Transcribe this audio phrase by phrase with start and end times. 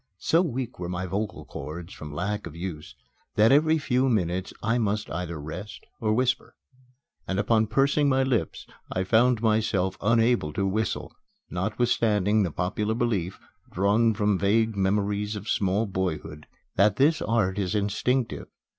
[0.17, 2.95] So weak were my vocal cords from lack of use
[3.35, 6.55] that every few minutes I must either rest or whisper.
[7.27, 11.13] And upon pursing my lips I found myself unable to whistle,
[11.51, 13.39] notwithstanding the popular belief,
[13.71, 16.47] drawn from vague memories of small boyhood,
[16.77, 18.47] that this art is instinctive.